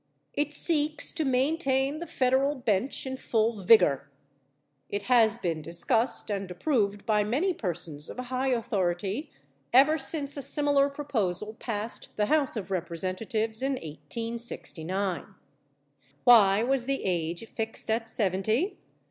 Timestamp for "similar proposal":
10.41-11.55